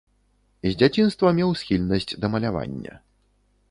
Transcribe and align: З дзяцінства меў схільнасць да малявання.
З 0.67 0.71
дзяцінства 0.79 1.27
меў 1.41 1.53
схільнасць 1.61 2.11
да 2.25 2.35
малявання. 2.37 2.93